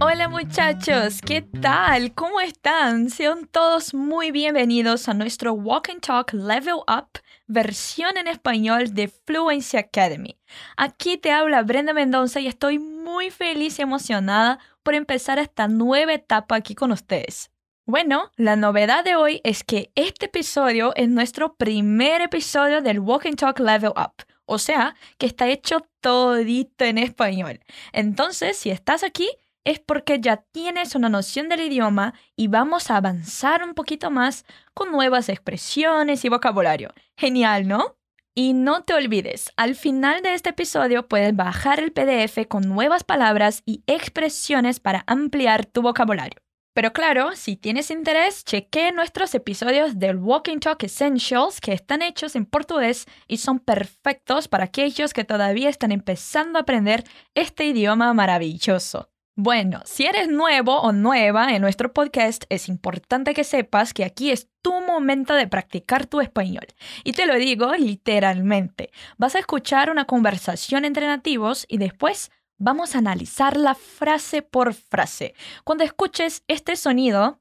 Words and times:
Hola 0.00 0.28
muchachos, 0.28 1.20
¿qué 1.20 1.42
tal? 1.42 2.14
¿Cómo 2.14 2.40
están? 2.40 3.10
Sean 3.10 3.46
todos 3.46 3.94
muy 3.94 4.32
bienvenidos 4.32 5.08
a 5.08 5.14
nuestro 5.14 5.52
Walk 5.54 5.88
and 5.88 6.00
Talk 6.00 6.32
Level 6.32 6.80
Up, 6.88 7.20
versión 7.46 8.16
en 8.16 8.26
español 8.26 8.92
de 8.92 9.08
Fluency 9.08 9.76
Academy. 9.76 10.36
Aquí 10.76 11.16
te 11.16 11.30
habla 11.30 11.62
Brenda 11.62 11.94
Mendoza 11.94 12.40
y 12.40 12.48
estoy 12.48 12.78
muy 12.78 13.30
feliz 13.30 13.78
y 13.78 13.82
emocionada 13.82 14.58
por 14.82 14.94
empezar 14.94 15.38
esta 15.38 15.68
nueva 15.68 16.12
etapa 16.12 16.56
aquí 16.56 16.74
con 16.74 16.92
ustedes. 16.92 17.53
Bueno, 17.86 18.30
la 18.36 18.56
novedad 18.56 19.04
de 19.04 19.14
hoy 19.14 19.42
es 19.44 19.62
que 19.62 19.92
este 19.94 20.24
episodio 20.24 20.94
es 20.96 21.06
nuestro 21.10 21.54
primer 21.56 22.22
episodio 22.22 22.80
del 22.80 22.98
Walk 22.98 23.26
and 23.26 23.36
Talk 23.36 23.58
Level 23.60 23.90
Up, 23.90 24.24
o 24.46 24.56
sea, 24.56 24.94
que 25.18 25.26
está 25.26 25.48
hecho 25.48 25.86
todito 26.00 26.86
en 26.86 26.96
español. 26.96 27.60
Entonces, 27.92 28.56
si 28.56 28.70
estás 28.70 29.04
aquí, 29.04 29.28
es 29.64 29.80
porque 29.80 30.18
ya 30.18 30.38
tienes 30.50 30.94
una 30.94 31.10
noción 31.10 31.50
del 31.50 31.60
idioma 31.60 32.14
y 32.34 32.48
vamos 32.48 32.90
a 32.90 32.96
avanzar 32.96 33.62
un 33.62 33.74
poquito 33.74 34.10
más 34.10 34.46
con 34.72 34.90
nuevas 34.90 35.28
expresiones 35.28 36.24
y 36.24 36.30
vocabulario. 36.30 36.90
Genial, 37.18 37.68
¿no? 37.68 37.98
Y 38.34 38.54
no 38.54 38.84
te 38.84 38.94
olvides, 38.94 39.52
al 39.58 39.74
final 39.74 40.22
de 40.22 40.32
este 40.32 40.50
episodio 40.50 41.06
puedes 41.06 41.36
bajar 41.36 41.80
el 41.80 41.92
PDF 41.92 42.46
con 42.48 42.66
nuevas 42.66 43.04
palabras 43.04 43.62
y 43.66 43.84
expresiones 43.86 44.80
para 44.80 45.04
ampliar 45.06 45.66
tu 45.66 45.82
vocabulario. 45.82 46.43
Pero 46.74 46.92
claro, 46.92 47.36
si 47.36 47.56
tienes 47.56 47.92
interés, 47.92 48.44
cheque 48.44 48.90
nuestros 48.90 49.32
episodios 49.36 50.00
del 50.00 50.16
Walking 50.16 50.58
Talk 50.58 50.82
Essentials 50.82 51.60
que 51.60 51.72
están 51.72 52.02
hechos 52.02 52.34
en 52.34 52.46
portugués 52.46 53.06
y 53.28 53.36
son 53.36 53.60
perfectos 53.60 54.48
para 54.48 54.64
aquellos 54.64 55.12
que 55.12 55.22
todavía 55.22 55.68
están 55.68 55.92
empezando 55.92 56.58
a 56.58 56.62
aprender 56.62 57.04
este 57.36 57.66
idioma 57.66 58.12
maravilloso. 58.12 59.08
Bueno, 59.36 59.82
si 59.84 60.06
eres 60.06 60.28
nuevo 60.28 60.80
o 60.80 60.90
nueva 60.90 61.54
en 61.54 61.62
nuestro 61.62 61.92
podcast, 61.92 62.44
es 62.48 62.68
importante 62.68 63.34
que 63.34 63.44
sepas 63.44 63.94
que 63.94 64.04
aquí 64.04 64.32
es 64.32 64.48
tu 64.60 64.80
momento 64.80 65.34
de 65.34 65.46
practicar 65.46 66.06
tu 66.06 66.20
español. 66.20 66.66
Y 67.04 67.12
te 67.12 67.26
lo 67.26 67.36
digo 67.36 67.72
literalmente. 67.74 68.90
Vas 69.16 69.36
a 69.36 69.40
escuchar 69.40 69.90
una 69.90 70.06
conversación 70.06 70.84
entre 70.84 71.06
nativos 71.06 71.66
y 71.68 71.78
después 71.78 72.32
vamos 72.64 72.94
a 72.94 72.98
analizarla 72.98 73.74
frase 73.74 74.40
por 74.40 74.72
frase. 74.72 75.34
Cuando 75.64 75.84
escuches 75.84 76.44
este 76.48 76.76
sonido, 76.76 77.38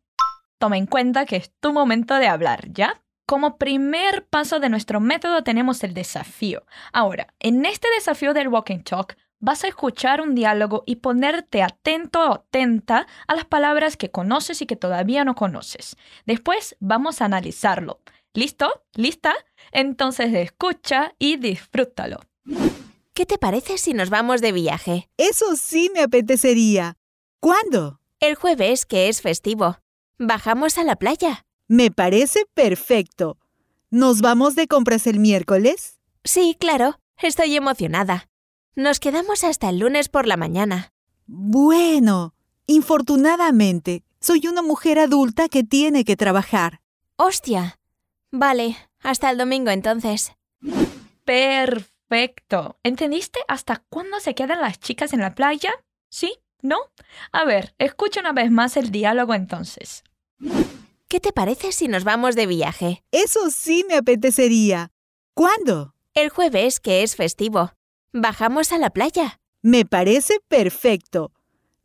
toma 0.57 0.77
en 0.77 0.85
cuenta 0.85 1.25
que 1.25 1.37
es 1.37 1.51
tu 1.61 1.71
momento 1.71 2.15
de 2.15 2.27
hablar, 2.27 2.67
¿ya? 2.73 3.01
Como 3.25 3.57
primer 3.57 4.27
paso 4.27 4.59
de 4.59 4.67
nuestro 4.67 4.99
método 4.99 5.41
tenemos 5.41 5.81
el 5.85 5.93
desafío. 5.93 6.65
Ahora, 6.91 7.33
en 7.39 7.65
este 7.65 7.87
desafío 7.91 8.33
del 8.33 8.49
Walking 8.49 8.79
Talk, 8.79 9.15
vas 9.39 9.63
a 9.63 9.69
escuchar 9.69 10.19
un 10.19 10.35
diálogo 10.35 10.83
y 10.85 10.97
ponerte 10.97 11.63
atento 11.63 12.19
o 12.19 12.33
atenta 12.33 13.07
a 13.25 13.35
las 13.35 13.45
palabras 13.45 13.95
que 13.95 14.11
conoces 14.11 14.61
y 14.61 14.65
que 14.65 14.75
todavía 14.75 15.23
no 15.23 15.35
conoces. 15.35 15.95
Después 16.25 16.75
vamos 16.81 17.21
a 17.21 17.25
analizarlo. 17.25 18.01
¿Listo? 18.33 18.83
¿Lista? 18.93 19.33
Entonces 19.71 20.33
escucha 20.33 21.13
y 21.17 21.37
disfrútalo. 21.37 22.19
¿Qué 23.15 23.27
te 23.27 23.37
parece 23.37 23.77
si 23.77 23.93
nos 23.93 24.09
vamos 24.09 24.41
de 24.41 24.51
viaje? 24.51 25.07
Eso 25.17 25.55
sí 25.55 25.91
me 25.93 26.01
apetecería. 26.01 26.97
¿Cuándo? 27.39 27.99
El 28.19 28.33
jueves, 28.33 28.87
que 28.87 29.07
es 29.07 29.21
festivo. 29.21 29.77
Bajamos 30.17 30.79
a 30.79 30.83
la 30.83 30.95
playa. 30.95 31.45
Me 31.67 31.91
parece 31.91 32.47
perfecto. 32.55 33.37
¿Nos 33.91 34.21
vamos 34.21 34.55
de 34.55 34.67
compras 34.67 35.05
el 35.05 35.19
miércoles? 35.19 35.99
Sí, 36.23 36.57
claro. 36.59 36.99
Estoy 37.21 37.55
emocionada. 37.55 38.29
Nos 38.75 38.99
quedamos 38.99 39.43
hasta 39.43 39.69
el 39.69 39.77
lunes 39.77 40.09
por 40.09 40.25
la 40.25 40.35
mañana. 40.35 40.91
Bueno, 41.27 42.33
infortunadamente, 42.65 44.03
soy 44.19 44.47
una 44.47 44.63
mujer 44.63 44.97
adulta 44.97 45.49
que 45.49 45.63
tiene 45.63 46.03
que 46.03 46.15
trabajar. 46.15 46.81
¡Hostia! 47.17 47.77
Vale, 48.31 48.75
hasta 49.01 49.29
el 49.29 49.37
domingo 49.37 49.69
entonces. 49.69 50.33
Perfecto. 51.25 51.92
¿Entendiste 52.83 53.39
hasta 53.47 53.83
cuándo 53.89 54.19
se 54.19 54.35
quedan 54.35 54.61
las 54.61 54.79
chicas 54.79 55.13
en 55.13 55.21
la 55.21 55.33
playa? 55.33 55.71
¿Sí? 56.09 56.35
¿No? 56.61 56.77
A 57.31 57.43
ver, 57.43 57.73
escucha 57.79 58.19
una 58.21 58.33
vez 58.33 58.51
más 58.51 58.77
el 58.77 58.91
diálogo 58.91 59.33
entonces. 59.33 60.03
¿Qué 61.07 61.19
te 61.19 61.33
parece 61.33 61.71
si 61.71 61.87
nos 61.87 62.03
vamos 62.03 62.35
de 62.35 62.45
viaje? 62.45 63.03
Eso 63.11 63.49
sí 63.49 63.85
me 63.87 63.95
apetecería. 63.95 64.91
¿Cuándo? 65.33 65.95
El 66.13 66.29
jueves, 66.29 66.79
que 66.79 67.03
es 67.03 67.15
festivo. 67.15 67.73
Bajamos 68.11 68.71
a 68.71 68.77
la 68.77 68.91
playa. 68.91 69.39
Me 69.61 69.85
parece 69.85 70.39
perfecto. 70.47 71.31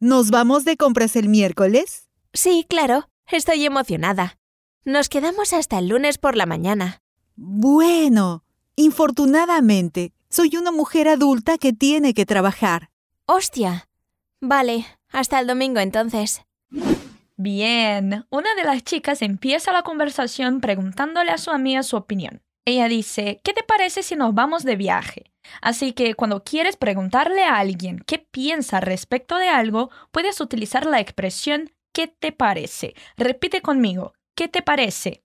¿Nos 0.00 0.30
vamos 0.30 0.64
de 0.64 0.76
compras 0.76 1.16
el 1.16 1.28
miércoles? 1.28 2.08
Sí, 2.32 2.66
claro. 2.68 3.08
Estoy 3.26 3.64
emocionada. 3.64 4.38
Nos 4.84 5.08
quedamos 5.08 5.52
hasta 5.52 5.78
el 5.78 5.88
lunes 5.88 6.18
por 6.18 6.36
la 6.36 6.46
mañana. 6.46 7.02
Bueno, 7.36 8.44
infortunadamente, 8.78 10.12
soy 10.30 10.56
una 10.56 10.70
mujer 10.70 11.08
adulta 11.08 11.58
que 11.58 11.72
tiene 11.72 12.14
que 12.14 12.24
trabajar. 12.24 12.90
¡Hostia! 13.26 13.88
Vale, 14.40 14.86
hasta 15.10 15.40
el 15.40 15.48
domingo 15.48 15.80
entonces. 15.80 16.42
Bien, 17.36 18.24
una 18.30 18.54
de 18.54 18.62
las 18.64 18.84
chicas 18.84 19.20
empieza 19.22 19.72
la 19.72 19.82
conversación 19.82 20.60
preguntándole 20.60 21.32
a 21.32 21.38
su 21.38 21.50
amiga 21.50 21.82
su 21.82 21.96
opinión. 21.96 22.40
Ella 22.64 22.86
dice, 22.86 23.40
¿qué 23.42 23.52
te 23.52 23.64
parece 23.64 24.04
si 24.04 24.14
nos 24.14 24.32
vamos 24.32 24.62
de 24.62 24.76
viaje? 24.76 25.32
Así 25.60 25.92
que 25.92 26.14
cuando 26.14 26.44
quieres 26.44 26.76
preguntarle 26.76 27.42
a 27.42 27.56
alguien 27.56 28.04
qué 28.06 28.18
piensa 28.18 28.78
respecto 28.78 29.38
de 29.38 29.48
algo, 29.48 29.90
puedes 30.12 30.40
utilizar 30.40 30.86
la 30.86 31.00
expresión 31.00 31.72
¿qué 31.92 32.06
te 32.06 32.30
parece? 32.30 32.94
Repite 33.16 33.60
conmigo, 33.60 34.12
¿qué 34.36 34.46
te 34.46 34.62
parece? 34.62 35.22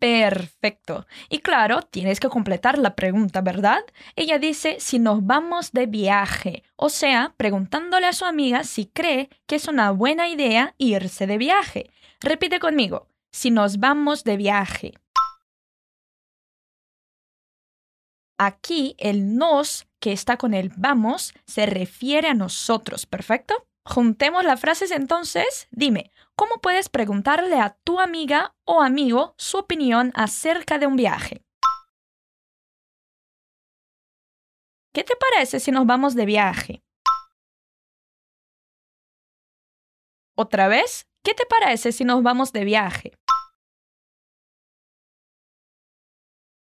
Perfecto. 0.00 1.06
Y 1.28 1.40
claro, 1.40 1.82
tienes 1.82 2.20
que 2.20 2.30
completar 2.30 2.78
la 2.78 2.96
pregunta, 2.96 3.42
¿verdad? 3.42 3.84
Ella 4.16 4.38
dice 4.38 4.76
si 4.80 4.98
nos 4.98 5.26
vamos 5.26 5.72
de 5.72 5.86
viaje, 5.86 6.64
o 6.74 6.88
sea, 6.88 7.34
preguntándole 7.36 8.06
a 8.06 8.14
su 8.14 8.24
amiga 8.24 8.64
si 8.64 8.86
cree 8.86 9.28
que 9.46 9.56
es 9.56 9.68
una 9.68 9.90
buena 9.90 10.26
idea 10.28 10.74
irse 10.78 11.26
de 11.26 11.36
viaje. 11.36 11.90
Repite 12.18 12.60
conmigo, 12.60 13.08
si 13.30 13.50
nos 13.50 13.78
vamos 13.78 14.24
de 14.24 14.38
viaje. 14.38 14.94
Aquí 18.38 18.96
el 18.96 19.36
nos 19.36 19.86
que 19.98 20.12
está 20.12 20.38
con 20.38 20.54
el 20.54 20.72
vamos 20.74 21.34
se 21.44 21.66
refiere 21.66 22.28
a 22.28 22.34
nosotros, 22.34 23.04
¿perfecto? 23.04 23.66
Juntemos 23.84 24.44
las 24.44 24.60
frases 24.60 24.92
entonces. 24.92 25.68
Dime, 25.70 26.10
¿cómo 26.40 26.58
puedes 26.62 26.88
preguntarle 26.88 27.60
a 27.60 27.76
tu 27.84 28.00
amiga 28.00 28.56
o 28.64 28.80
amigo 28.80 29.34
su 29.36 29.58
opinión 29.58 30.10
acerca 30.14 30.78
de 30.78 30.86
un 30.86 30.96
viaje? 30.96 31.44
¿Qué 34.94 35.04
te 35.04 35.14
parece 35.16 35.60
si 35.60 35.70
nos 35.70 35.84
vamos 35.84 36.14
de 36.14 36.24
viaje? 36.24 36.82
Otra 40.34 40.68
vez, 40.68 41.06
¿qué 41.22 41.34
te 41.34 41.44
parece 41.44 41.92
si 41.92 42.04
nos 42.04 42.22
vamos 42.22 42.54
de 42.54 42.64
viaje? 42.64 43.18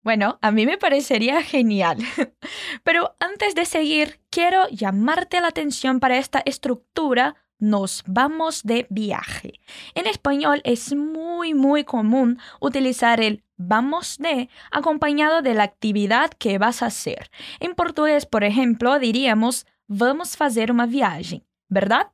Bueno, 0.03 0.37
a 0.43 0.51
mí 0.51 0.67
me 0.67 0.77
parecería 0.77 1.41
genial. 1.41 1.97
Pero 2.83 3.15
antes 3.19 3.55
de 3.55 3.65
seguir, 3.65 4.21
quiero 4.29 4.67
llamarte 4.67 5.41
la 5.41 5.47
atención 5.47 5.99
para 5.99 6.17
esta 6.17 6.43
estructura 6.45 7.44
nos 7.59 8.03
vamos 8.07 8.63
de 8.63 8.87
viaje. 8.89 9.59
En 9.93 10.07
español 10.07 10.61
es 10.63 10.93
muy 10.93 11.53
muy 11.53 11.83
común 11.83 12.39
utilizar 12.59 13.21
el 13.21 13.43
vamos 13.57 14.17
de 14.17 14.49
acompañado 14.71 15.41
de 15.41 15.53
la 15.53 15.63
actividad 15.63 16.31
que 16.31 16.57
vas 16.57 16.81
a 16.81 16.87
hacer. 16.87 17.31
En 17.59 17.75
portugués, 17.75 18.25
por 18.25 18.43
ejemplo, 18.43 18.99
diríamos 18.99 19.65
vamos 19.87 20.35
fazer 20.35 20.71
uma 20.71 20.85
viagem, 20.85 21.43
¿verdad? 21.69 22.11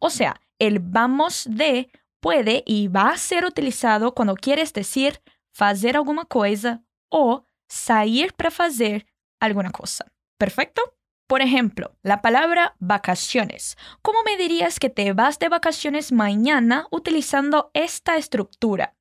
O 0.00 0.10
sea, 0.10 0.40
el 0.58 0.78
vamos 0.80 1.46
de 1.48 1.90
puede 2.20 2.62
y 2.66 2.88
va 2.88 3.10
a 3.10 3.16
ser 3.16 3.44
utilizado 3.44 4.14
cuando 4.14 4.34
quieres 4.34 4.72
decir 4.72 5.20
fazer 5.52 5.96
alguma 5.96 6.24
coisa 6.24 6.82
o 7.08 7.46
sair 7.68 8.32
para 8.34 8.50
fazer 8.50 9.06
alguna 9.40 9.70
cosa. 9.70 10.06
¿Perfecto? 10.38 10.82
Por 11.26 11.40
ejemplo, 11.40 11.96
la 12.02 12.20
palabra 12.20 12.76
vacaciones. 12.78 13.76
¿Cómo 14.02 14.22
me 14.24 14.36
dirías 14.36 14.78
que 14.78 14.90
te 14.90 15.12
vas 15.12 15.38
de 15.38 15.48
vacaciones 15.48 16.12
mañana 16.12 16.86
utilizando 16.90 17.70
esta 17.74 18.16
estructura? 18.16 18.96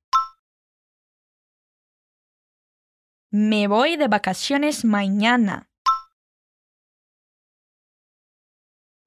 Me 3.31 3.67
voy 3.67 3.95
de 3.95 4.07
vacaciones 4.07 4.83
mañana. 4.83 5.69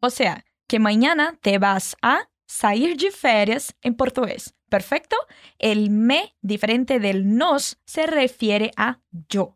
O 0.00 0.10
sea, 0.10 0.44
que 0.66 0.78
mañana 0.78 1.38
te 1.40 1.58
vas 1.58 1.96
a 2.02 2.28
sair 2.46 2.96
de 2.96 3.10
férias 3.10 3.74
en 3.82 3.94
portugués. 3.94 4.54
¿Perfecto? 4.68 5.16
El 5.58 5.90
me, 5.90 6.34
diferente 6.40 6.98
del 7.00 7.36
nos, 7.36 7.78
se 7.86 8.06
refiere 8.06 8.70
a 8.76 9.00
yo. 9.28 9.54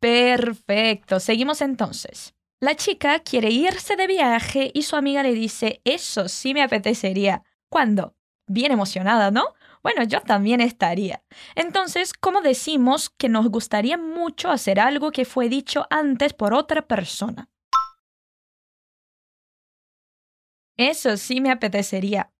Perfecto, 0.00 1.18
seguimos 1.20 1.60
entonces. 1.60 2.34
La 2.62 2.76
chica 2.76 3.20
quiere 3.20 3.48
irse 3.48 3.96
de 3.96 4.06
viaje 4.06 4.70
y 4.74 4.82
su 4.82 4.94
amiga 4.94 5.22
le 5.22 5.32
dice, 5.32 5.80
eso 5.84 6.28
sí 6.28 6.52
me 6.52 6.62
apetecería. 6.62 7.42
¿Cuándo? 7.70 8.14
Bien 8.46 8.70
emocionada, 8.70 9.30
¿no? 9.30 9.54
Bueno, 9.82 10.02
yo 10.04 10.20
también 10.20 10.60
estaría. 10.60 11.24
Entonces, 11.54 12.12
¿cómo 12.12 12.42
decimos 12.42 13.08
que 13.08 13.30
nos 13.30 13.48
gustaría 13.48 13.96
mucho 13.96 14.50
hacer 14.50 14.78
algo 14.78 15.10
que 15.10 15.24
fue 15.24 15.48
dicho 15.48 15.86
antes 15.88 16.34
por 16.34 16.52
otra 16.52 16.86
persona? 16.86 17.48
Eso 20.76 21.16
sí 21.16 21.40
me 21.40 21.50
apetecería. 21.50 22.30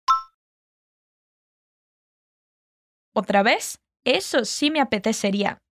Otra 3.15 3.41
vez, 3.41 3.79
eso 4.03 4.45
sí 4.45 4.69
me 4.69 4.81
apetecería. 4.81 5.63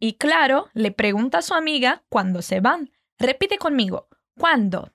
Y 0.00 0.14
claro, 0.14 0.70
le 0.72 0.92
pregunta 0.92 1.38
a 1.38 1.42
su 1.42 1.52
amiga 1.52 2.02
cuándo 2.08 2.40
se 2.40 2.60
van. 2.60 2.90
Repite 3.18 3.58
conmigo, 3.58 4.08
¿cuándo? 4.38 4.94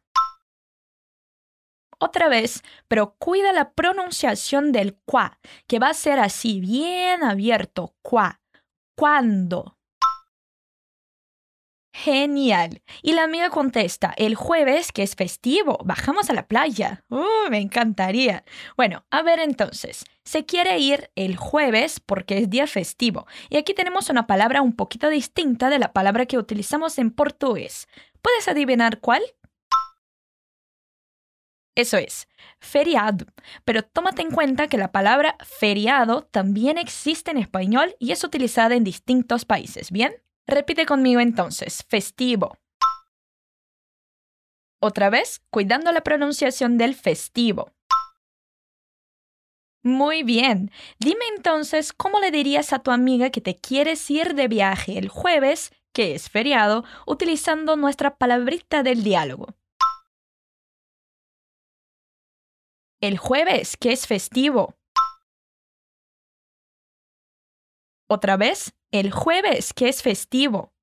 Otra 2.00 2.28
vez, 2.28 2.64
pero 2.88 3.16
cuida 3.20 3.54
la 3.54 3.72
pronunciación 3.74 4.72
del 4.72 4.98
qua, 5.06 5.40
que 5.68 5.78
va 5.78 5.90
a 5.90 5.94
ser 5.94 6.20
así, 6.20 6.60
bien 6.60 7.24
abierto, 7.24 7.96
qua. 8.02 8.42
¿Cuándo? 8.96 9.75
Genial. 11.98 12.82
Y 13.02 13.14
la 13.14 13.24
amiga 13.24 13.50
contesta, 13.50 14.14
el 14.18 14.36
jueves, 14.36 14.92
que 14.92 15.02
es 15.02 15.16
festivo, 15.16 15.80
bajamos 15.86 16.30
a 16.30 16.34
la 16.34 16.46
playa. 16.46 17.06
Uh, 17.10 17.50
me 17.50 17.60
encantaría. 17.62 18.44
Bueno, 18.76 19.06
a 19.12 19.22
ver 19.22 19.40
entonces, 19.40 20.04
se 20.26 20.46
quiere 20.46 20.78
ir 20.78 21.10
el 21.16 21.38
jueves 21.38 22.02
porque 22.02 22.38
es 22.38 22.50
día 22.50 22.68
festivo. 22.68 23.28
Y 23.50 23.56
aquí 23.56 23.74
tenemos 23.74 24.10
una 24.10 24.28
palabra 24.28 24.62
un 24.62 24.76
poquito 24.76 25.08
distinta 25.08 25.70
de 25.70 25.80
la 25.80 25.94
palabra 25.94 26.26
que 26.26 26.38
utilizamos 26.38 26.98
en 26.98 27.12
portugués. 27.12 27.88
¿Puedes 28.22 28.50
adivinar 28.50 29.00
cuál? 29.00 29.24
Eso 31.76 31.96
es, 31.96 32.28
feriado. 32.60 33.26
Pero 33.64 33.84
tómate 33.84 34.22
en 34.22 34.32
cuenta 34.32 34.68
que 34.68 34.78
la 34.78 34.92
palabra 34.92 35.38
feriado 35.46 36.24
también 36.24 36.78
existe 36.78 37.32
en 37.32 37.38
español 37.38 37.96
y 38.00 38.12
es 38.12 38.22
utilizada 38.26 38.76
en 38.76 38.84
distintos 38.84 39.46
países, 39.46 39.92
¿bien? 39.92 40.14
Repite 40.48 40.86
conmigo 40.86 41.20
entonces, 41.20 41.84
festivo. 41.88 42.58
Otra 44.80 45.10
vez, 45.10 45.42
cuidando 45.50 45.92
la 45.92 46.02
pronunciación 46.02 46.78
del 46.78 46.94
festivo. 46.94 47.72
Muy 49.82 50.24
bien. 50.24 50.72
Dime 51.00 51.26
entonces 51.36 51.94
cómo 51.94 52.20
le 52.20 52.32
dirías 52.32 52.74
a 52.74 52.80
tu 52.80 52.92
amiga 52.92 53.30
que 53.30 53.42
te 53.42 53.56
quieres 53.56 54.10
ir 54.10 54.36
de 54.36 54.48
viaje 54.48 54.98
el 54.98 55.10
jueves, 55.10 55.72
que 55.94 56.16
es 56.16 56.30
feriado, 56.30 56.84
utilizando 57.06 57.76
nuestra 57.76 58.18
palabrita 58.18 58.84
del 58.84 59.04
diálogo. 59.04 59.56
El 63.02 63.18
jueves, 63.18 63.78
que 63.78 63.92
es 63.92 64.08
festivo. 64.08 64.76
Otra 68.08 68.38
vez, 68.38 68.76
el 68.92 69.12
jueves, 69.12 69.74
que 69.74 69.90
es 69.90 70.04
festivo. 70.04 70.74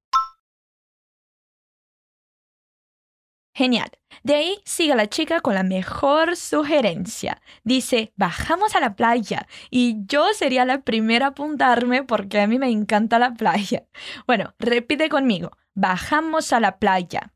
Genial. 3.55 3.91
De 4.23 4.35
ahí 4.35 4.63
sigue 4.65 4.95
la 4.95 5.09
chica 5.09 5.41
con 5.41 5.55
la 5.55 5.63
mejor 5.63 6.37
sugerencia. 6.37 7.41
Dice, 7.65 8.13
bajamos 8.17 8.75
a 8.75 8.81
la 8.81 8.97
playa. 8.97 9.47
Y 9.71 10.05
yo 10.07 10.27
sería 10.35 10.65
la 10.65 10.83
primera 10.83 11.27
a 11.27 11.29
apuntarme 11.31 12.03
porque 12.03 12.41
a 12.41 12.47
mí 12.47 12.59
me 12.59 12.71
encanta 12.71 13.19
la 13.19 13.35
playa. 13.35 13.87
Bueno, 14.27 14.55
repite 14.59 15.09
conmigo. 15.09 15.51
Bajamos 15.75 16.53
a 16.53 16.61
la 16.61 16.79
playa. 16.79 17.33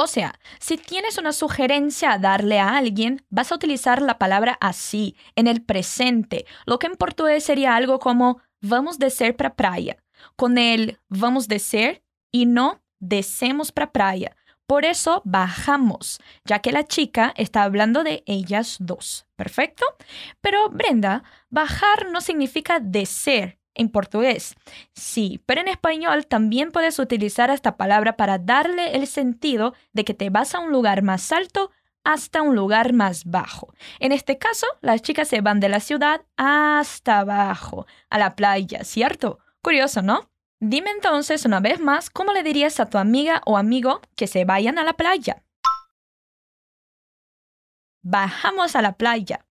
O 0.00 0.06
sea, 0.06 0.38
si 0.60 0.76
tienes 0.76 1.18
una 1.18 1.32
sugerencia 1.32 2.12
a 2.12 2.18
darle 2.18 2.60
a 2.60 2.76
alguien, 2.76 3.26
vas 3.30 3.50
a 3.50 3.56
utilizar 3.56 4.00
la 4.00 4.16
palabra 4.16 4.56
así, 4.60 5.16
en 5.34 5.48
el 5.48 5.60
presente, 5.60 6.46
lo 6.66 6.78
que 6.78 6.86
en 6.86 6.94
portugués 6.94 7.42
sería 7.42 7.74
algo 7.74 7.98
como 7.98 8.40
vamos 8.60 9.00
descer 9.00 9.34
para 9.34 9.56
praia, 9.56 9.96
con 10.36 10.56
el 10.56 11.00
vamos 11.08 11.48
descer 11.48 12.04
y 12.30 12.46
no 12.46 12.80
descemos 13.00 13.72
para 13.72 13.90
praia. 13.90 14.36
Por 14.68 14.84
eso 14.84 15.20
bajamos, 15.24 16.20
ya 16.44 16.60
que 16.60 16.70
la 16.70 16.84
chica 16.84 17.32
está 17.36 17.64
hablando 17.64 18.04
de 18.04 18.22
ellas 18.26 18.76
dos. 18.78 19.26
¿Perfecto? 19.34 19.84
Pero 20.40 20.68
Brenda, 20.68 21.24
bajar 21.50 22.10
no 22.12 22.20
significa 22.20 22.78
descer, 22.78 23.57
en 23.78 23.88
portugués. 23.88 24.54
Sí, 24.92 25.40
pero 25.46 25.62
en 25.62 25.68
español 25.68 26.26
también 26.26 26.70
puedes 26.70 26.98
utilizar 26.98 27.50
esta 27.50 27.76
palabra 27.76 28.16
para 28.16 28.38
darle 28.38 28.96
el 28.96 29.06
sentido 29.06 29.74
de 29.92 30.04
que 30.04 30.14
te 30.14 30.28
vas 30.28 30.54
a 30.54 30.58
un 30.58 30.70
lugar 30.70 31.02
más 31.02 31.32
alto 31.32 31.70
hasta 32.04 32.42
un 32.42 32.54
lugar 32.54 32.92
más 32.92 33.24
bajo. 33.24 33.72
En 33.98 34.12
este 34.12 34.38
caso, 34.38 34.66
las 34.80 35.02
chicas 35.02 35.28
se 35.28 35.40
van 35.40 35.60
de 35.60 35.68
la 35.68 35.80
ciudad 35.80 36.22
hasta 36.36 37.20
abajo, 37.20 37.86
a 38.10 38.18
la 38.18 38.34
playa, 38.34 38.84
¿cierto? 38.84 39.38
Curioso, 39.62 40.02
¿no? 40.02 40.30
Dime 40.60 40.90
entonces 40.90 41.44
una 41.44 41.60
vez 41.60 41.80
más 41.80 42.10
cómo 42.10 42.32
le 42.32 42.42
dirías 42.42 42.80
a 42.80 42.86
tu 42.86 42.98
amiga 42.98 43.42
o 43.46 43.56
amigo 43.56 44.00
que 44.16 44.26
se 44.26 44.44
vayan 44.44 44.78
a 44.78 44.84
la 44.84 44.94
playa. 44.94 45.44
Bajamos 48.02 48.74
a 48.74 48.82
la 48.82 48.96
playa. 48.96 49.44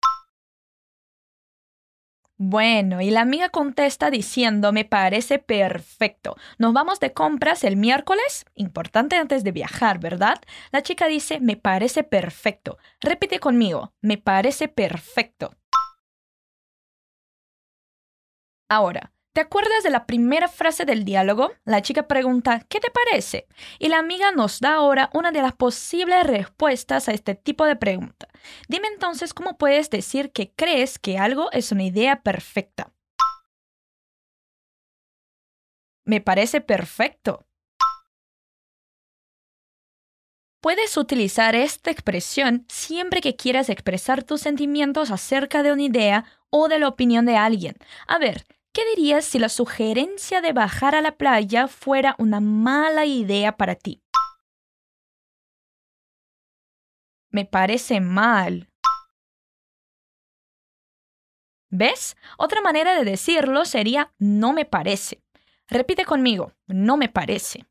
Bueno, 2.46 3.00
y 3.00 3.08
la 3.08 3.22
amiga 3.22 3.48
contesta 3.48 4.10
diciendo, 4.10 4.70
me 4.70 4.84
parece 4.84 5.38
perfecto. 5.38 6.36
Nos 6.58 6.74
vamos 6.74 7.00
de 7.00 7.14
compras 7.14 7.64
el 7.64 7.78
miércoles, 7.78 8.44
importante 8.54 9.16
antes 9.16 9.44
de 9.44 9.52
viajar, 9.52 9.98
¿verdad? 9.98 10.36
La 10.70 10.82
chica 10.82 11.06
dice, 11.06 11.40
me 11.40 11.56
parece 11.56 12.04
perfecto. 12.04 12.76
Repite 13.00 13.38
conmigo, 13.40 13.94
me 14.02 14.18
parece 14.18 14.68
perfecto. 14.68 15.56
Ahora, 18.68 19.14
¿Te 19.34 19.40
acuerdas 19.40 19.82
de 19.82 19.90
la 19.90 20.06
primera 20.06 20.46
frase 20.46 20.84
del 20.84 21.04
diálogo? 21.04 21.50
La 21.64 21.82
chica 21.82 22.06
pregunta, 22.06 22.64
¿qué 22.68 22.78
te 22.78 22.88
parece? 22.92 23.48
Y 23.80 23.88
la 23.88 23.98
amiga 23.98 24.30
nos 24.30 24.60
da 24.60 24.74
ahora 24.74 25.10
una 25.12 25.32
de 25.32 25.42
las 25.42 25.56
posibles 25.56 26.24
respuestas 26.24 27.08
a 27.08 27.12
este 27.12 27.34
tipo 27.34 27.64
de 27.64 27.74
pregunta. 27.74 28.28
Dime 28.68 28.86
entonces 28.86 29.34
cómo 29.34 29.58
puedes 29.58 29.90
decir 29.90 30.30
que 30.30 30.52
crees 30.54 31.00
que 31.00 31.18
algo 31.18 31.50
es 31.50 31.72
una 31.72 31.82
idea 31.82 32.22
perfecta. 32.22 32.92
Me 36.04 36.20
parece 36.20 36.60
perfecto. 36.60 37.44
Puedes 40.60 40.96
utilizar 40.96 41.56
esta 41.56 41.90
expresión 41.90 42.66
siempre 42.68 43.20
que 43.20 43.34
quieras 43.34 43.68
expresar 43.68 44.22
tus 44.22 44.42
sentimientos 44.42 45.10
acerca 45.10 45.64
de 45.64 45.72
una 45.72 45.82
idea 45.82 46.24
o 46.50 46.68
de 46.68 46.78
la 46.78 46.86
opinión 46.86 47.26
de 47.26 47.36
alguien. 47.36 47.74
A 48.06 48.18
ver, 48.18 48.46
¿Qué 48.74 48.84
dirías 48.96 49.24
si 49.24 49.38
la 49.38 49.48
sugerencia 49.48 50.40
de 50.40 50.52
bajar 50.52 50.96
a 50.96 51.00
la 51.00 51.16
playa 51.16 51.68
fuera 51.68 52.16
una 52.18 52.40
mala 52.40 53.06
idea 53.06 53.56
para 53.56 53.76
ti? 53.76 54.02
Me 57.30 57.44
parece 57.44 58.00
mal. 58.00 58.68
¿Ves? 61.70 62.16
Otra 62.36 62.60
manera 62.62 62.98
de 62.98 63.04
decirlo 63.04 63.64
sería 63.64 64.12
no 64.18 64.52
me 64.52 64.64
parece. 64.64 65.22
Repite 65.68 66.04
conmigo, 66.04 66.52
no 66.66 66.96
me 66.96 67.08
parece. 67.08 67.66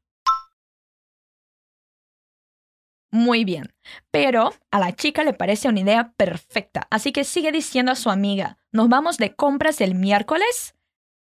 Muy 3.12 3.43
bien, 3.43 3.74
pero 4.10 4.53
a 4.72 4.79
la 4.79 4.93
chica 4.93 5.25
le 5.25 5.33
parece 5.33 5.67
una 5.67 5.81
idea 5.81 6.13
perfecta, 6.13 6.88
así 6.89 7.12
que 7.12 7.25
sigue 7.25 7.51
diciendo 7.51 7.91
a 7.91 7.95
su 7.95 8.10
amiga, 8.10 8.57
¿nos 8.72 8.88
vamos 8.88 9.17
de 9.17 9.36
compras 9.36 9.81
el 9.81 9.95
miércoles? 9.95 10.75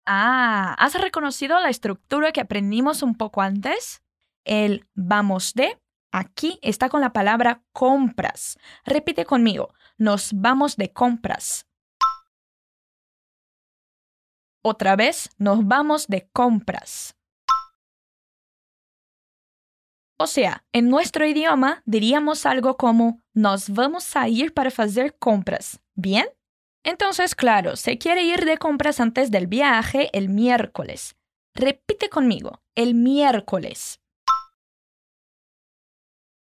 Ah, 0.06 0.76
¿has 0.80 0.96
reconocido 0.96 1.60
la 1.60 1.70
estructura 1.70 2.32
que 2.32 2.42
aprendimos 2.42 3.04
un 3.04 3.16
poco 3.16 3.42
antes? 3.42 4.02
El 4.44 4.88
vamos 4.94 5.54
de 5.54 5.80
aquí 6.12 6.60
está 6.62 6.90
con 6.90 7.02
la 7.02 7.14
palabra 7.14 7.64
compras. 7.72 8.58
Repite 8.86 9.26
conmigo, 9.26 9.74
nos 9.98 10.32
vamos 10.34 10.76
de 10.76 10.92
compras. 10.92 11.68
Otra 14.62 14.96
vez, 14.96 15.30
nos 15.38 15.66
vamos 15.66 16.08
de 16.08 16.30
compras. 16.32 17.16
O 20.18 20.28
sea, 20.28 20.64
en 20.72 20.90
nuestro 20.90 21.26
idioma 21.26 21.82
diríamos 21.86 22.46
algo 22.46 22.78
como 22.78 23.22
nos 23.34 23.70
vamos 23.70 24.16
a 24.16 24.28
ir 24.30 24.54
para 24.54 24.70
hacer 24.70 25.18
compras. 25.18 25.82
¿Bien? 25.96 26.28
Entonces, 26.84 27.36
claro, 27.36 27.76
se 27.76 27.98
quiere 27.98 28.24
ir 28.24 28.46
de 28.46 28.58
compras 28.58 29.00
antes 29.00 29.32
del 29.32 29.48
viaje 29.48 30.10
el 30.18 30.30
miércoles. 30.30 31.16
Repite 31.56 32.10
conmigo, 32.10 32.62
el 32.76 32.94
miércoles. 32.94 34.02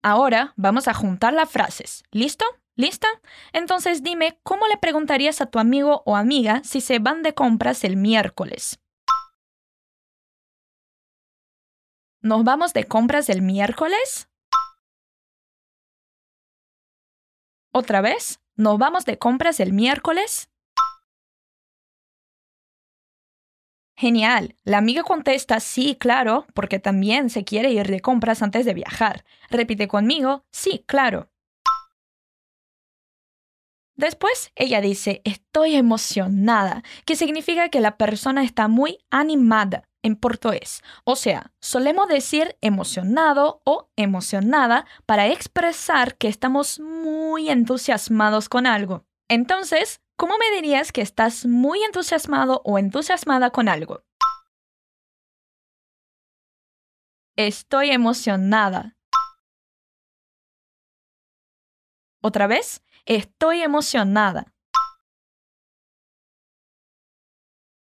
Ahora 0.01 0.53
vamos 0.55 0.87
a 0.87 0.93
juntar 0.93 1.33
las 1.33 1.49
frases. 1.49 2.03
¿Listo? 2.11 2.45
¿Lista? 2.75 3.07
Entonces 3.53 4.03
dime 4.03 4.39
cómo 4.43 4.67
le 4.67 4.77
preguntarías 4.77 5.41
a 5.41 5.45
tu 5.45 5.59
amigo 5.59 6.03
o 6.05 6.15
amiga 6.15 6.61
si 6.63 6.81
se 6.81 6.99
van 6.99 7.23
de 7.23 7.33
compras 7.33 7.83
el 7.83 7.95
miércoles. 7.95 8.79
¿Nos 12.21 12.43
vamos 12.43 12.73
de 12.73 12.85
compras 12.85 13.29
el 13.29 13.41
miércoles? 13.41 14.29
¿Otra 17.71 18.01
vez? 18.01 18.39
¿Nos 18.57 18.77
vamos 18.77 19.03
de 19.03 19.17
compras 19.17 19.59
el 19.59 19.73
miércoles? 19.73 20.49
Genial. 23.97 24.55
La 24.63 24.77
amiga 24.77 25.03
contesta 25.03 25.59
sí, 25.59 25.95
claro, 25.95 26.45
porque 26.53 26.79
también 26.79 27.29
se 27.29 27.43
quiere 27.43 27.71
ir 27.71 27.87
de 27.87 27.99
compras 27.99 28.41
antes 28.41 28.65
de 28.65 28.73
viajar. 28.73 29.25
Repite 29.49 29.87
conmigo, 29.87 30.45
sí, 30.51 30.83
claro. 30.85 31.29
Después 33.97 34.51
ella 34.55 34.81
dice, 34.81 35.21
estoy 35.23 35.75
emocionada, 35.75 36.83
que 37.05 37.15
significa 37.15 37.69
que 37.69 37.79
la 37.79 37.97
persona 37.97 38.43
está 38.43 38.67
muy 38.67 38.99
animada 39.09 39.89
en 40.05 40.15
portugués. 40.15 40.83
O 41.03 41.15
sea, 41.15 41.51
solemos 41.59 42.07
decir 42.07 42.57
emocionado 42.61 43.61
o 43.65 43.89
emocionada 43.95 44.85
para 45.07 45.27
expresar 45.27 46.15
que 46.15 46.27
estamos 46.27 46.79
muy 46.79 47.49
entusiasmados 47.49 48.47
con 48.47 48.67
algo. 48.67 49.07
Entonces, 49.27 50.01
¿cómo 50.15 50.35
me 50.37 50.55
dirías 50.55 50.91
que 50.91 51.01
estás 51.01 51.47
muy 51.47 51.83
entusiasmado 51.83 52.61
o 52.63 52.77
entusiasmada 52.77 53.49
con 53.49 53.67
algo? 53.67 54.03
Estoy 57.35 57.89
emocionada. 57.89 58.95
Otra 62.21 62.45
vez, 62.45 62.83
estoy 63.05 63.61
emocionada. 63.61 64.55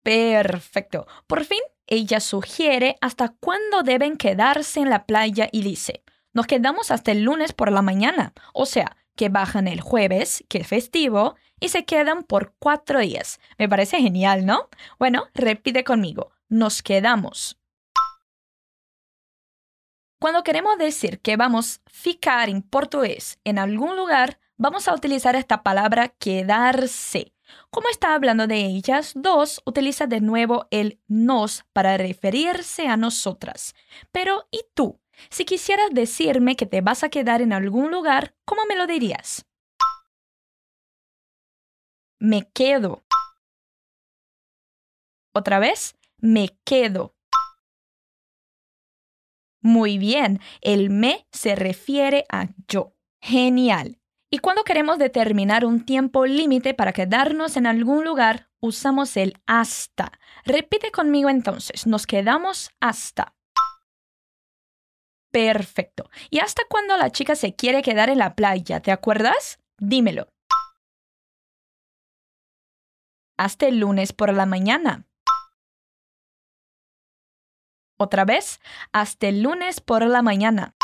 Perfecto. 0.03 1.07
Por 1.27 1.45
fin, 1.45 1.61
ella 1.93 2.21
sugiere 2.21 2.97
hasta 3.03 3.35
cuándo 3.39 3.83
deben 3.83 4.17
quedarse 4.17 4.81
en 4.81 4.89
la 4.89 5.05
playa 5.05 5.51
y 5.53 5.63
dice, 5.63 6.03
nos 6.33 6.47
quedamos 6.47 6.91
hasta 6.91 7.13
el 7.13 7.23
lunes 7.23 7.53
por 7.53 7.71
la 7.71 7.83
mañana. 7.83 8.33
O 8.55 8.65
sea, 8.65 8.97
que 9.15 9.29
bajan 9.29 9.69
el 9.69 9.83
jueves, 9.83 10.43
que 10.49 10.59
es 10.59 10.67
festivo, 10.67 11.37
y 11.61 11.69
se 11.69 11.85
quedan 11.85 12.23
por 12.23 12.55
cuatro 12.59 13.01
días. 13.01 13.41
Me 13.59 13.69
parece 13.69 14.01
genial, 14.01 14.47
¿no? 14.47 14.71
Bueno, 14.99 15.25
repite 15.35 15.85
conmigo. 15.85 16.33
Nos 16.49 16.83
quedamos. 16.83 17.59
Cuando 20.19 20.43
queremos 20.43 20.79
decir 20.79 21.21
que 21.21 21.37
vamos 21.37 21.83
a 21.85 21.91
ficar 21.91 22.49
en 22.49 22.63
portugués 22.63 23.39
en 23.45 23.59
algún 23.59 23.99
lugar, 23.99 24.41
vamos 24.57 24.89
a 24.89 24.95
utilizar 24.95 25.37
esta 25.37 25.63
palabra 25.63 26.09
quedarse. 26.09 27.35
Como 27.71 27.89
está 27.89 28.15
hablando 28.15 28.47
de 28.47 28.67
ellas 28.67 29.13
dos, 29.15 29.63
utiliza 29.65 30.07
de 30.07 30.21
nuevo 30.21 30.67
el 30.71 31.01
nos 31.09 31.65
para 31.73 31.97
referirse 31.97 32.89
a 32.89 32.97
nosotras. 32.97 33.75
Pero, 34.11 34.47
¿y 34.51 34.65
tú? 34.75 35.01
Si 35.31 35.45
quisieras 35.45 35.91
decirme 35.93 36.57
que 36.57 36.67
te 36.67 36.81
vas 36.81 37.05
a 37.05 37.09
quedar 37.09 37.43
en 37.43 37.53
algún 37.53 37.91
lugar, 37.91 38.35
¿cómo 38.45 38.65
me 38.67 38.77
lo 38.77 38.87
dirías? 38.87 39.47
Me 42.19 42.51
quedo. 42.53 43.05
Otra 45.35 45.59
vez, 45.59 45.97
me 46.19 46.59
quedo. 46.65 47.15
Muy 49.63 49.97
bien, 49.97 50.41
el 50.61 50.91
me 50.91 51.27
se 51.31 51.55
refiere 51.55 52.25
a 52.29 52.49
yo. 52.67 52.95
Genial. 53.21 54.02
Y 54.35 54.39
cuando 54.39 54.65
queremos 54.65 54.97
determinar 54.99 55.67
un 55.67 55.85
tiempo 55.85 56.25
límite 56.25 56.73
para 56.73 56.95
quedarnos 56.95 57.59
en 57.59 57.67
algún 57.67 58.03
lugar, 58.03 58.49
usamos 58.61 59.19
el 59.19 59.35
hasta. 59.47 60.11
Repite 60.47 60.91
conmigo 60.91 61.29
entonces, 61.29 61.87
nos 61.87 62.07
quedamos 62.07 62.71
hasta. 62.81 63.37
Perfecto. 65.31 66.09
¿Y 66.31 66.39
hasta 66.39 66.63
cuando 66.71 66.97
la 66.97 67.11
chica 67.11 67.37
se 67.37 67.55
quiere 67.55 67.83
quedar 67.83 68.09
en 68.09 68.17
la 68.17 68.35
playa? 68.35 68.81
¿Te 68.81 68.91
acuerdas? 68.91 69.61
Dímelo. 69.77 70.29
Hasta 73.37 73.67
el 73.67 73.81
lunes 73.81 74.15
por 74.15 74.33
la 74.33 74.47
mañana. 74.47 75.07
Otra 77.99 78.25
vez, 78.25 78.61
hasta 78.93 79.29
el 79.29 79.43
lunes 79.43 79.83
por 79.83 80.07
la 80.07 80.23
mañana. 80.23 80.75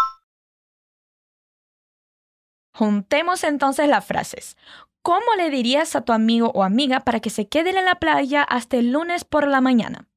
Juntemos 2.79 3.43
entonces 3.43 3.89
las 3.89 4.07
frases. 4.07 4.57
¿Cómo 5.03 5.35
le 5.37 5.51
dirías 5.51 5.97
a 5.97 6.03
tu 6.03 6.13
amigo 6.13 6.53
o 6.55 6.63
amiga 6.63 7.01
para 7.01 7.19
que 7.19 7.29
se 7.29 7.49
queden 7.49 7.77
en 7.77 7.85
la 7.85 7.97
playa 7.97 8.45
hasta 8.45 8.77
el 8.77 8.93
lunes 8.93 9.25
por 9.25 9.49
la 9.49 9.61
mañana? 9.61 10.09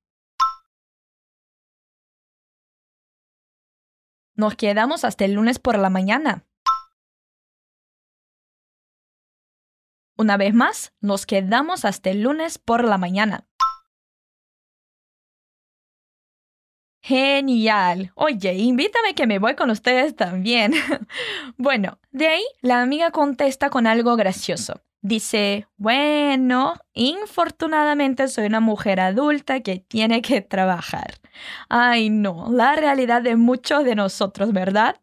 Nos 4.35 4.55
quedamos 4.55 5.03
hasta 5.05 5.25
el 5.25 5.33
lunes 5.33 5.57
por 5.57 5.79
la 5.79 5.89
mañana. 5.89 6.45
Una 10.15 10.37
vez 10.37 10.53
más, 10.53 10.93
nos 11.01 11.25
quedamos 11.25 11.83
hasta 11.83 12.11
el 12.11 12.21
lunes 12.21 12.59
por 12.59 12.83
la 12.83 12.99
mañana. 12.99 13.47
Genial. 17.11 18.13
Oye, 18.15 18.53
invítame 18.53 19.13
que 19.15 19.27
me 19.27 19.37
voy 19.37 19.55
con 19.55 19.69
ustedes 19.69 20.15
también. 20.15 20.71
bueno, 21.57 21.99
de 22.11 22.29
ahí 22.29 22.43
la 22.61 22.81
amiga 22.81 23.11
contesta 23.11 23.69
con 23.69 23.85
algo 23.85 24.15
gracioso. 24.15 24.79
Dice, 25.01 25.67
bueno, 25.75 26.75
infortunadamente 26.93 28.29
soy 28.29 28.45
una 28.45 28.61
mujer 28.61 29.01
adulta 29.01 29.59
que 29.59 29.79
tiene 29.79 30.21
que 30.21 30.39
trabajar. 30.39 31.15
Ay, 31.67 32.09
no, 32.09 32.49
la 32.49 32.77
realidad 32.77 33.21
de 33.21 33.35
muchos 33.35 33.83
de 33.83 33.95
nosotros, 33.95 34.53
¿verdad? 34.53 34.95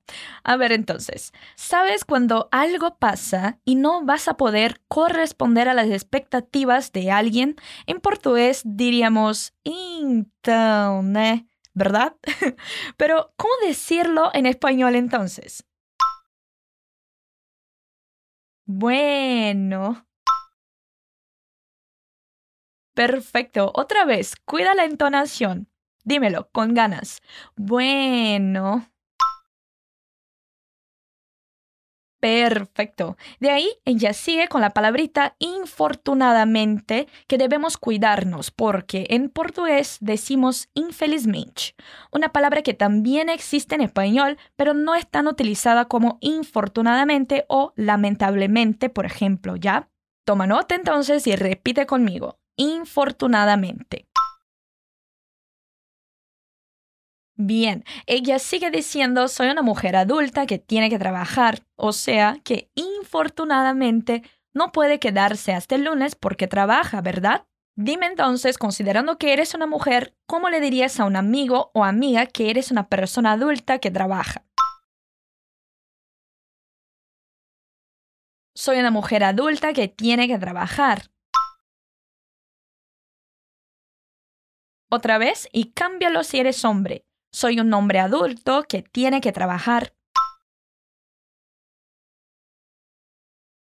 A 0.45 0.57
ver 0.57 0.73
entonces, 0.73 1.35
¿sabes 1.57 2.07
cuando 2.07 2.49
algo 2.53 2.97
pasa 2.97 3.59
y 3.67 3.75
no 3.75 4.03
vas 4.03 4.29
a 4.29 4.39
poder 4.39 4.81
corresponder 4.89 5.69
a 5.69 5.75
las 5.75 5.91
expectativas 5.91 6.91
de 6.93 7.11
alguien? 7.11 7.57
En 7.87 8.01
portugués 8.01 8.63
diríamos, 8.65 9.53
então, 9.63 11.03
¿verdad? 11.79 12.17
Pero, 12.97 13.33
¿cómo 13.37 13.55
decirlo 13.67 14.31
en 14.35 14.47
español 14.47 14.97
entonces? 14.97 15.65
Bueno. 18.67 20.05
Perfecto. 22.95 23.71
Otra 23.75 24.05
vez, 24.05 24.35
cuida 24.45 24.75
la 24.75 24.85
entonación. 24.85 25.69
Dímelo, 26.05 26.51
con 26.51 26.75
ganas. 26.75 27.21
Bueno. 27.57 28.91
Perfecto. 32.21 33.17
De 33.39 33.51
ahí 33.51 33.69
ella 33.85 34.13
sigue 34.13 34.49
con 34.49 34.61
la 34.61 34.71
palabrita 34.71 35.37
infortunadamente 35.39 37.07
que 37.29 37.39
debemos 37.39 37.77
cuidarnos 37.77 38.51
porque 38.51 39.07
en 39.11 39.29
portugués 39.29 39.99
decimos 40.01 40.69
infelizmente, 40.75 41.77
una 42.11 42.33
palabra 42.33 42.63
que 42.63 42.75
también 42.75 43.29
existe 43.29 43.77
en 43.77 43.83
español 43.83 44.37
pero 44.57 44.75
no 44.75 44.97
es 44.97 45.09
tan 45.09 45.29
utilizada 45.29 45.85
como 45.85 46.19
infortunadamente 46.21 47.45
o 47.49 47.73
lamentablemente, 47.77 48.89
por 48.91 49.07
ejemplo, 49.07 49.55
¿ya? 49.55 49.89
Toma 50.25 50.49
nota 50.49 50.75
entonces 50.75 51.25
y 51.29 51.37
repite 51.37 51.87
conmigo, 51.87 52.41
infortunadamente. 52.57 54.08
Bien, 57.41 57.85
ella 58.07 58.41
sigue 58.41 58.73
diciendo, 58.73 59.29
soy 59.29 59.47
una 59.47 59.63
mujer 59.63 59.95
adulta 59.95 60.45
que 60.45 60.59
tiene 60.59 60.91
que 60.91 60.99
trabajar, 60.99 61.65
o 61.77 61.93
sea 61.93 62.41
que 62.43 62.69
infortunadamente 62.75 64.25
no 64.53 64.73
puede 64.73 64.99
quedarse 64.99 65.53
hasta 65.53 65.77
el 65.77 65.85
lunes 65.85 66.17
porque 66.17 66.49
trabaja, 66.49 67.01
¿verdad? 67.01 67.47
Dime 67.77 68.07
entonces, 68.07 68.59
considerando 68.59 69.19
que 69.19 69.33
eres 69.33 69.55
una 69.55 69.69
mujer, 69.69 70.17
¿cómo 70.27 70.51
le 70.51 70.61
dirías 70.61 70.99
a 70.99 71.05
un 71.05 71.15
amigo 71.15 71.71
o 71.75 71.85
amiga 71.85 72.27
que 72.27 72.51
eres 72.51 72.73
una 72.73 72.89
persona 72.89 73.31
adulta 73.31 73.79
que 73.79 73.93
trabaja? 73.93 74.45
Soy 78.57 78.81
una 78.81 78.91
mujer 78.91 79.23
adulta 79.23 79.73
que 79.73 79.87
tiene 79.87 80.27
que 80.27 80.41
trabajar. 80.41 81.13
Otra 84.91 85.19
vez 85.19 85.49
y 85.53 85.71
cámbialo 85.71 86.25
si 86.25 86.41
eres 86.41 86.65
hombre. 86.65 87.08
Soy 87.31 87.61
un 87.61 87.73
hombre 87.75 87.99
adulto 87.99 88.65
que 88.65 88.83
tiene 88.83 89.21
que 89.21 89.33
trabajar. 89.33 89.95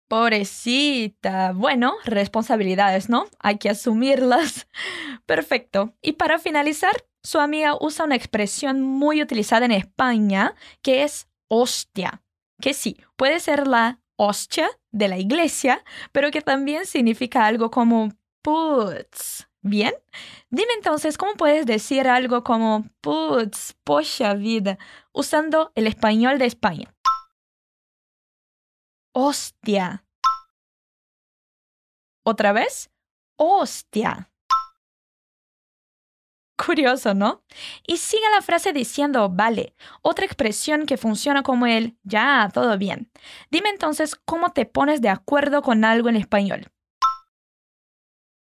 Pobrecita. 0.07 1.51
Bueno, 1.53 1.93
responsabilidades, 2.03 3.09
¿no? 3.09 3.27
Hay 3.39 3.57
que 3.57 3.69
asumirlas. 3.69 4.67
Perfecto. 5.27 5.93
Y 6.01 6.13
para 6.13 6.39
finalizar, 6.39 7.05
su 7.21 7.39
amiga 7.39 7.75
usa 7.79 8.05
una 8.05 8.15
expresión 8.15 8.81
muy 8.81 9.21
utilizada 9.21 9.65
en 9.65 9.71
España 9.71 10.55
que 10.81 11.03
es 11.03 11.27
hostia. 11.47 12.23
que 12.61 12.73
sí, 12.73 12.97
puede 13.15 13.39
ser 13.39 13.67
la 13.67 14.01
hostia 14.17 14.69
de 14.91 15.07
la 15.07 15.17
iglesia, 15.17 15.83
pero 16.11 16.31
que 16.31 16.41
también 16.41 16.85
significa 16.85 17.45
algo 17.45 17.71
como 17.71 18.09
putz. 18.41 19.48
¿Bien? 19.61 19.93
Dime 20.49 20.71
entonces, 20.73 21.17
¿cómo 21.17 21.33
puedes 21.33 21.65
decir 21.65 22.07
algo 22.07 22.43
como 22.43 22.85
putz, 23.01 23.73
pocha 23.83 24.33
vida, 24.33 24.77
usando 25.11 25.71
el 25.75 25.87
español 25.87 26.39
de 26.39 26.45
España? 26.45 26.95
Hostia. 29.13 30.05
Otra 32.23 32.53
vez, 32.53 32.89
hostia. 33.37 34.31
Curioso, 36.65 37.13
¿no? 37.13 37.43
Y 37.87 37.97
sigue 37.97 38.23
la 38.35 38.41
frase 38.41 38.73
diciendo 38.73 39.29
vale, 39.29 39.75
otra 40.01 40.25
expresión 40.25 40.85
que 40.85 40.97
funciona 40.97 41.43
como 41.43 41.65
el 41.65 41.97
ya, 42.03 42.49
todo 42.53 42.77
bien. 42.77 43.11
Dime 43.49 43.69
entonces 43.69 44.15
cómo 44.15 44.51
te 44.51 44.65
pones 44.65 45.01
de 45.01 45.09
acuerdo 45.09 45.61
con 45.61 45.83
algo 45.85 46.09
en 46.09 46.15
español. 46.17 46.71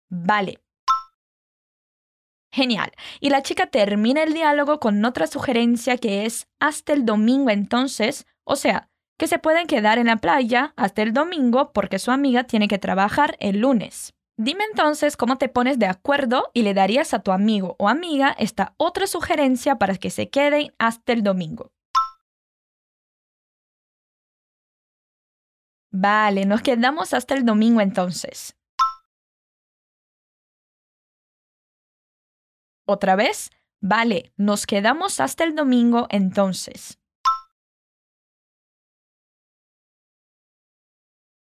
Vale. 0.08 0.65
Genial. 2.56 2.90
Y 3.20 3.28
la 3.28 3.42
chica 3.42 3.66
termina 3.66 4.22
el 4.22 4.32
diálogo 4.32 4.80
con 4.80 5.04
otra 5.04 5.26
sugerencia 5.26 5.98
que 5.98 6.24
es 6.24 6.48
hasta 6.58 6.94
el 6.94 7.04
domingo 7.04 7.50
entonces, 7.50 8.26
o 8.44 8.56
sea, 8.56 8.88
que 9.18 9.26
se 9.26 9.38
pueden 9.38 9.66
quedar 9.66 9.98
en 9.98 10.06
la 10.06 10.16
playa 10.16 10.72
hasta 10.74 11.02
el 11.02 11.12
domingo 11.12 11.74
porque 11.74 11.98
su 11.98 12.12
amiga 12.12 12.44
tiene 12.44 12.66
que 12.66 12.78
trabajar 12.78 13.36
el 13.40 13.58
lunes. 13.58 14.14
Dime 14.38 14.64
entonces 14.70 15.18
cómo 15.18 15.36
te 15.36 15.50
pones 15.50 15.78
de 15.78 15.84
acuerdo 15.84 16.50
y 16.54 16.62
le 16.62 16.72
darías 16.72 17.12
a 17.12 17.18
tu 17.18 17.30
amigo 17.30 17.76
o 17.78 17.90
amiga 17.90 18.34
esta 18.38 18.72
otra 18.78 19.06
sugerencia 19.06 19.76
para 19.76 19.96
que 19.96 20.08
se 20.08 20.30
queden 20.30 20.72
hasta 20.78 21.12
el 21.12 21.22
domingo. 21.22 21.72
Vale, 25.90 26.46
nos 26.46 26.62
quedamos 26.62 27.12
hasta 27.12 27.34
el 27.34 27.44
domingo 27.44 27.82
entonces. 27.82 28.56
Otra 32.86 33.16
vez, 33.16 33.50
vale, 33.80 34.32
nos 34.36 34.64
quedamos 34.64 35.18
hasta 35.20 35.42
el 35.42 35.56
domingo 35.56 36.06
entonces. 36.08 36.98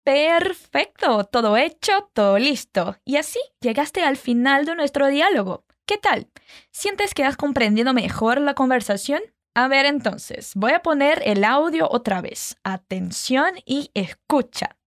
Perfecto, 0.04 1.24
todo 1.26 1.56
hecho, 1.56 2.10
todo 2.14 2.38
listo. 2.40 2.98
Y 3.06 3.18
así 3.18 3.40
llegaste 3.62 4.02
al 4.02 4.18
final 4.18 4.66
de 4.66 4.76
nuestro 4.76 5.08
diálogo. 5.08 5.66
¿Qué 5.86 5.98
tal? 5.98 6.28
¿Sientes 6.72 7.14
que 7.14 7.24
has 7.24 7.38
comprendido 7.38 7.94
mejor 7.94 8.42
la 8.42 8.54
conversación? 8.54 9.22
A 9.56 9.68
ver 9.68 9.86
entonces, 9.86 10.52
voy 10.56 10.74
a 10.74 10.82
poner 10.82 11.22
el 11.26 11.44
audio 11.44 11.88
otra 11.90 12.22
vez. 12.22 12.58
Atención 12.64 13.52
y 13.66 13.92
escucha. 13.94 14.78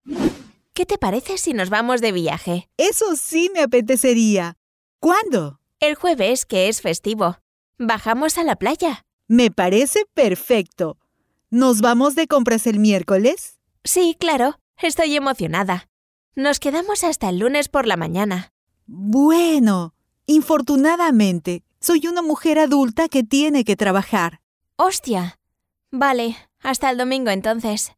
¿Qué 0.74 0.86
te 0.86 0.98
parece 0.98 1.38
si 1.38 1.54
nos 1.54 1.70
vamos 1.70 2.00
de 2.00 2.12
viaje? 2.12 2.68
Eso 2.76 3.16
sí 3.16 3.50
me 3.54 3.62
apetecería. 3.62 4.56
¿Cuándo? 5.00 5.61
El 5.82 5.96
jueves, 5.96 6.46
que 6.46 6.68
es 6.68 6.80
festivo. 6.80 7.38
Bajamos 7.76 8.38
a 8.38 8.44
la 8.44 8.54
playa. 8.54 9.04
Me 9.26 9.50
parece 9.50 10.04
perfecto. 10.14 10.96
¿Nos 11.50 11.80
vamos 11.80 12.14
de 12.14 12.28
compras 12.28 12.68
el 12.68 12.78
miércoles? 12.78 13.58
Sí, 13.82 14.16
claro. 14.16 14.60
Estoy 14.80 15.16
emocionada. 15.16 15.88
Nos 16.36 16.60
quedamos 16.60 17.02
hasta 17.02 17.30
el 17.30 17.40
lunes 17.40 17.68
por 17.68 17.88
la 17.88 17.96
mañana. 17.96 18.52
Bueno, 18.86 19.96
infortunadamente, 20.26 21.64
soy 21.80 22.06
una 22.06 22.22
mujer 22.22 22.60
adulta 22.60 23.08
que 23.08 23.24
tiene 23.24 23.64
que 23.64 23.74
trabajar. 23.74 24.40
¡Hostia! 24.76 25.40
Vale, 25.90 26.36
hasta 26.60 26.90
el 26.90 26.96
domingo 26.96 27.32
entonces. 27.32 27.90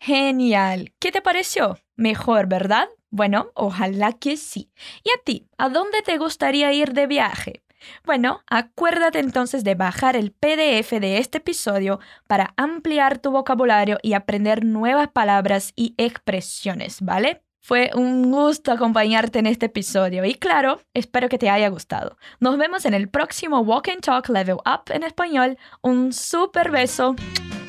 Genial. 0.00 0.94
¿Qué 0.98 1.12
te 1.12 1.20
pareció? 1.20 1.78
Mejor, 1.94 2.46
¿verdad? 2.46 2.88
Bueno, 3.10 3.50
ojalá 3.54 4.12
que 4.12 4.36
sí. 4.36 4.70
¿Y 5.04 5.10
a 5.10 5.22
ti? 5.24 5.48
¿A 5.58 5.68
dónde 5.68 6.02
te 6.02 6.18
gustaría 6.18 6.72
ir 6.72 6.92
de 6.92 7.06
viaje? 7.06 7.62
Bueno, 8.04 8.40
acuérdate 8.48 9.18
entonces 9.18 9.64
de 9.64 9.74
bajar 9.74 10.16
el 10.16 10.32
PDF 10.32 10.92
de 11.00 11.18
este 11.18 11.38
episodio 11.38 12.00
para 12.26 12.54
ampliar 12.56 13.18
tu 13.18 13.30
vocabulario 13.30 13.98
y 14.02 14.14
aprender 14.14 14.64
nuevas 14.64 15.08
palabras 15.08 15.72
y 15.76 15.94
expresiones, 15.98 17.00
¿vale? 17.02 17.42
Fue 17.60 17.90
un 17.94 18.30
gusto 18.30 18.70
acompañarte 18.70 19.40
en 19.40 19.46
este 19.46 19.66
episodio 19.66 20.24
y 20.24 20.34
claro, 20.34 20.80
espero 20.94 21.28
que 21.28 21.38
te 21.38 21.50
haya 21.50 21.68
gustado. 21.68 22.16
Nos 22.38 22.58
vemos 22.58 22.84
en 22.84 22.94
el 22.94 23.08
próximo 23.08 23.58
Walk 23.58 23.88
and 23.88 24.02
Talk 24.02 24.28
Level 24.28 24.58
Up 24.64 24.90
en 24.90 25.02
español. 25.02 25.58
Un 25.82 26.12
super 26.12 26.70
beso 26.70 27.16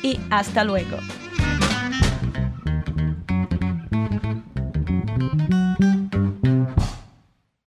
y 0.00 0.20
hasta 0.30 0.62
luego. 0.62 0.98